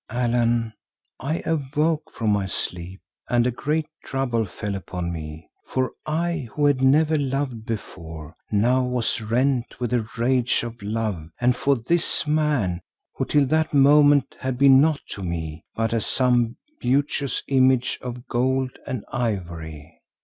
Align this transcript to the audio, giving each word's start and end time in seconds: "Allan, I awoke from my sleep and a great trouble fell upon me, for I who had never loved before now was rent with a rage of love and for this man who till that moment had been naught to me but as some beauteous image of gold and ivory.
"Allan, 0.09 0.73
I 1.19 1.43
awoke 1.45 2.11
from 2.11 2.31
my 2.31 2.47
sleep 2.47 2.99
and 3.29 3.45
a 3.45 3.51
great 3.51 3.85
trouble 4.03 4.45
fell 4.47 4.73
upon 4.73 5.11
me, 5.11 5.47
for 5.67 5.91
I 6.07 6.49
who 6.55 6.65
had 6.65 6.81
never 6.81 7.19
loved 7.19 7.67
before 7.67 8.35
now 8.51 8.81
was 8.83 9.21
rent 9.21 9.79
with 9.79 9.93
a 9.93 10.07
rage 10.17 10.63
of 10.63 10.81
love 10.81 11.29
and 11.39 11.55
for 11.55 11.75
this 11.75 12.25
man 12.25 12.81
who 13.13 13.25
till 13.25 13.45
that 13.45 13.75
moment 13.75 14.33
had 14.39 14.57
been 14.57 14.81
naught 14.81 15.01
to 15.09 15.21
me 15.21 15.65
but 15.75 15.93
as 15.93 16.07
some 16.07 16.57
beauteous 16.79 17.43
image 17.47 17.99
of 18.01 18.27
gold 18.27 18.79
and 18.87 19.05
ivory. 19.11 20.01